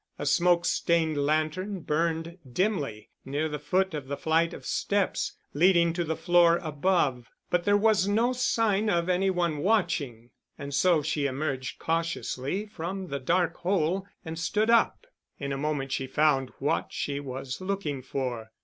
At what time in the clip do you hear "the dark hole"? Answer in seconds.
13.09-14.07